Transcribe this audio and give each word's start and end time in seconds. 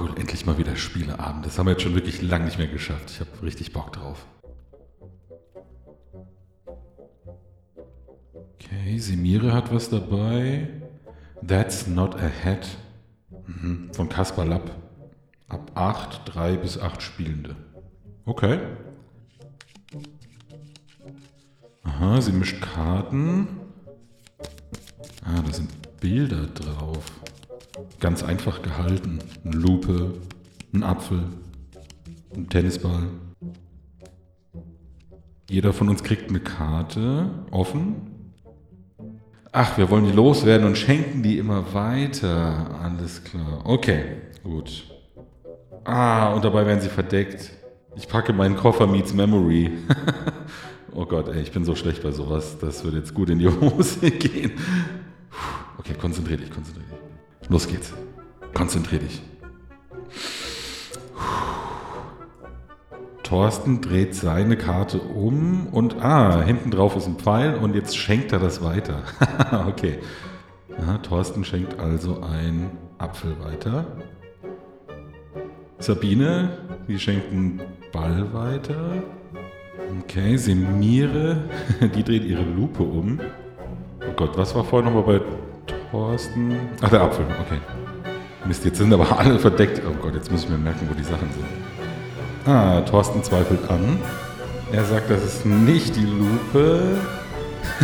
cool, 0.00 0.10
endlich 0.16 0.46
mal 0.46 0.58
wieder 0.58 0.76
Spieleabend. 0.76 1.46
Das 1.46 1.58
haben 1.58 1.66
wir 1.66 1.72
jetzt 1.72 1.82
schon 1.82 1.94
wirklich 1.94 2.22
lang 2.22 2.44
nicht 2.44 2.58
mehr 2.58 2.68
geschafft. 2.68 3.10
Ich 3.10 3.20
habe 3.20 3.30
richtig 3.42 3.72
Bock 3.72 3.92
drauf. 3.92 4.26
Okay, 8.54 8.98
Semire 8.98 9.52
hat 9.52 9.72
was 9.72 9.90
dabei. 9.90 10.68
That's 11.46 11.86
not 11.86 12.16
a 12.16 12.30
hat. 12.44 12.68
Mhm, 13.46 13.90
von 13.92 14.08
Kaspar 14.08 14.44
Lapp. 14.44 14.70
Ab 15.48 15.70
8, 15.74 16.22
3 16.26 16.56
bis 16.58 16.78
8 16.78 17.02
Spielende. 17.02 17.56
Okay. 18.26 18.58
Aha, 21.84 22.20
sie 22.20 22.32
mischt 22.32 22.60
Karten. 22.60 23.48
Ah, 25.24 25.40
da 25.44 25.52
sind 25.52 25.70
Bilder 26.00 26.46
drauf. 26.46 27.04
Ganz 28.00 28.22
einfach 28.22 28.62
gehalten. 28.62 29.18
Eine 29.44 29.56
Lupe, 29.56 30.14
ein 30.72 30.82
Apfel, 30.82 31.24
ein 32.34 32.48
Tennisball. 32.48 33.08
Jeder 35.50 35.72
von 35.72 35.88
uns 35.88 36.02
kriegt 36.02 36.28
eine 36.28 36.40
Karte 36.40 37.30
offen. 37.50 38.18
Ach, 39.50 39.78
wir 39.78 39.90
wollen 39.90 40.04
die 40.04 40.12
loswerden 40.12 40.66
und 40.66 40.76
schenken 40.76 41.22
die 41.22 41.38
immer 41.38 41.72
weiter. 41.72 42.78
Alles 42.82 43.24
klar. 43.24 43.62
Okay, 43.64 44.04
gut. 44.44 44.84
Ah, 45.84 46.34
und 46.34 46.44
dabei 46.44 46.66
werden 46.66 46.80
sie 46.80 46.90
verdeckt. 46.90 47.50
Ich 47.96 48.06
packe 48.06 48.32
meinen 48.32 48.56
Koffer 48.56 48.86
meets 48.86 49.14
Memory. 49.14 49.72
oh 50.94 51.06
Gott, 51.06 51.28
ey, 51.28 51.40
ich 51.40 51.50
bin 51.50 51.64
so 51.64 51.74
schlecht 51.74 52.02
bei 52.02 52.12
sowas. 52.12 52.58
Das 52.60 52.84
wird 52.84 52.94
jetzt 52.94 53.14
gut 53.14 53.30
in 53.30 53.38
die 53.38 53.48
Hose 53.60 54.10
gehen. 54.10 54.52
Okay, 55.78 55.94
konzentrier 55.94 56.36
dich, 56.36 56.50
konzentrier 56.50 56.84
dich. 56.84 57.07
Los 57.48 57.66
geht's. 57.66 57.94
Konzentrier 58.52 58.98
dich. 58.98 59.22
Thorsten 63.22 63.80
dreht 63.80 64.14
seine 64.14 64.56
Karte 64.56 64.98
um 64.98 65.66
und 65.68 66.02
ah, 66.02 66.42
hinten 66.42 66.70
drauf 66.70 66.96
ist 66.96 67.06
ein 67.06 67.16
Pfeil 67.16 67.56
und 67.56 67.74
jetzt 67.74 67.96
schenkt 67.96 68.32
er 68.32 68.38
das 68.38 68.62
weiter. 68.62 69.02
okay. 69.68 69.98
Ja, 70.70 70.98
Thorsten 70.98 71.44
schenkt 71.44 71.78
also 71.78 72.22
einen 72.22 72.70
Apfel 72.98 73.36
weiter. 73.42 73.86
Sabine, 75.78 76.50
die 76.86 76.98
schenkt 76.98 77.30
einen 77.30 77.60
Ball 77.92 78.32
weiter. 78.32 79.02
Okay, 80.00 80.36
Semire, 80.36 81.44
die 81.94 82.02
dreht 82.02 82.24
ihre 82.24 82.42
Lupe 82.42 82.82
um. 82.82 83.20
Oh 84.00 84.12
Gott, 84.16 84.36
was 84.36 84.54
war 84.54 84.64
vorher 84.64 84.90
nochmal 84.90 85.18
bei 85.18 85.24
Thorsten? 85.90 86.56
Ach, 86.82 86.90
der 86.90 87.00
Apfel, 87.02 87.24
okay. 87.40 87.60
Mist, 88.46 88.64
jetzt 88.64 88.78
sind 88.78 88.92
aber 88.92 89.18
alle 89.18 89.38
verdeckt. 89.38 89.82
Oh 89.86 89.94
Gott, 90.02 90.14
jetzt 90.14 90.30
muss 90.30 90.44
ich 90.44 90.48
mir 90.48 90.58
merken, 90.58 90.88
wo 90.88 90.94
die 90.94 91.04
Sachen 91.04 91.28
sind. 91.32 91.46
Ah, 92.46 92.80
Thorsten 92.82 93.22
zweifelt 93.22 93.68
an. 93.70 93.98
Er 94.72 94.84
sagt, 94.84 95.10
das 95.10 95.24
ist 95.24 95.46
nicht 95.46 95.96
die 95.96 96.04
Lupe. 96.04 96.98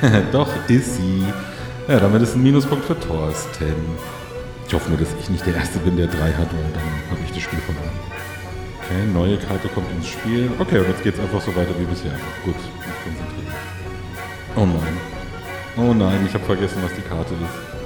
Doch, 0.32 0.48
ist 0.68 0.96
sie. 0.96 1.24
Ja, 1.88 1.98
damit 2.00 2.22
ist 2.22 2.36
ein 2.36 2.42
Minuspunkt 2.42 2.84
für 2.84 2.98
Thorsten. 2.98 3.74
Ich 4.66 4.74
hoffe 4.74 4.90
nur, 4.90 4.98
dass 4.98 5.08
ich 5.20 5.30
nicht 5.30 5.46
der 5.46 5.56
Erste 5.56 5.78
bin, 5.78 5.96
der 5.96 6.06
drei 6.06 6.32
hat, 6.32 6.52
weil 6.52 6.72
dann 6.74 7.10
habe 7.10 7.20
ich 7.24 7.32
das 7.32 7.42
Spiel 7.42 7.58
verloren. 7.60 7.88
Okay, 8.82 9.06
neue 9.12 9.36
Karte 9.38 9.68
kommt 9.68 9.90
ins 9.92 10.08
Spiel. 10.08 10.50
Okay, 10.58 10.78
und 10.78 10.88
jetzt 10.88 11.02
geht 11.02 11.14
es 11.14 11.20
einfach 11.20 11.40
so 11.40 11.54
weiter 11.56 11.74
wie 11.78 11.84
bisher. 11.84 12.12
Gut, 12.44 12.54
ich 12.56 13.04
konzentriere. 13.04 13.54
Oh 14.56 14.66
nein. 14.66 14.96
Oh 15.76 15.94
nein, 15.94 16.24
ich 16.26 16.34
habe 16.34 16.44
vergessen, 16.44 16.78
was 16.82 16.92
die 16.94 17.02
Karte 17.02 17.34
ist. 17.34 17.77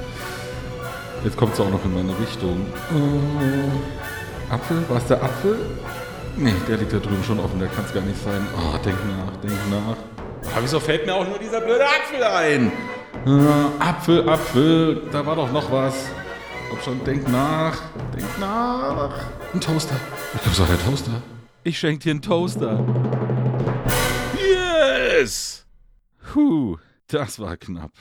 Jetzt 1.24 1.36
kommt 1.36 1.54
es 1.54 1.60
auch 1.60 1.70
noch 1.70 1.84
in 1.84 1.94
meine 1.94 2.18
Richtung. 2.18 2.66
Oh. 2.92 4.52
Apfel? 4.52 4.84
War 4.88 4.96
es 4.96 5.06
der 5.06 5.22
Apfel? 5.22 5.56
Nee, 6.36 6.54
der 6.66 6.78
liegt 6.78 6.92
da 6.92 6.98
drüben 6.98 7.22
schon 7.24 7.38
offen, 7.38 7.58
der 7.58 7.68
kann 7.68 7.84
es 7.84 7.94
gar 7.94 8.02
nicht 8.02 8.22
sein. 8.22 8.46
Oh, 8.56 8.76
denk 8.78 8.96
nach, 9.06 9.36
denk 9.36 9.54
nach. 9.70 9.96
Oh, 10.44 10.58
wieso 10.60 10.80
fällt 10.80 11.06
mir 11.06 11.14
auch 11.14 11.26
nur 11.26 11.38
dieser 11.38 11.60
blöde 11.60 11.84
Apfel 11.84 12.24
ein? 12.24 12.72
Äh, 13.26 13.82
Apfel, 13.84 14.28
Apfel, 14.28 15.02
da 15.12 15.24
war 15.24 15.36
doch 15.36 15.52
noch 15.52 15.70
was. 15.70 15.94
Komm 16.70 16.80
schon, 16.80 17.04
denk 17.04 17.28
nach, 17.28 17.78
denk 18.16 18.38
nach. 18.40 19.14
Ein 19.52 19.60
Toaster. 19.60 19.94
Ich 20.34 20.40
glaube, 20.40 20.52
es 20.52 20.60
war 20.60 20.66
der 20.66 20.84
Toaster. 20.84 21.22
Ich 21.64 21.78
schenke 21.78 22.04
dir 22.04 22.10
einen 22.12 22.22
Toaster. 22.22 22.84
Yes! 24.36 25.66
Puh, 26.32 26.78
das 27.06 27.38
war 27.38 27.56
knapp. 27.56 27.92